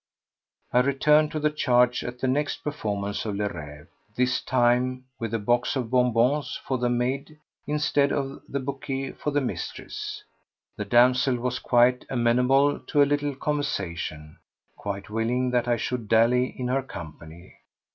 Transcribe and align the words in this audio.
I 0.73 0.79
returned 0.79 1.31
to 1.31 1.39
the 1.39 1.51
charge 1.51 2.03
at 2.03 2.17
the 2.17 2.27
next 2.27 2.63
performance 2.63 3.23
of 3.23 3.35
Le 3.35 3.49
Rêve, 3.49 3.85
this 4.15 4.41
time 4.41 5.05
with 5.19 5.31
a 5.31 5.37
box 5.37 5.75
of 5.75 5.91
bonbons 5.91 6.59
for 6.65 6.79
the 6.79 6.89
maid 6.89 7.37
instead 7.67 8.11
of 8.11 8.41
the 8.49 8.59
bouquet 8.59 9.11
for 9.11 9.29
the 9.29 9.41
mistress. 9.41 10.23
The 10.75 10.85
damsel 10.85 11.35
was 11.37 11.59
quite 11.59 12.03
amenable 12.09 12.79
to 12.79 13.03
a 13.03 13.03
little 13.03 13.35
conversation, 13.35 14.39
quite 14.75 15.11
willing 15.11 15.51
that 15.51 15.67
I 15.67 15.77
should 15.77 16.07
dally 16.07 16.47
in 16.59 16.67
her 16.69 16.81
company. 16.81 17.57